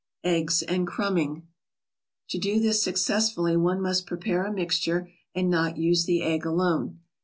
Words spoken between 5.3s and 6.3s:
and not use the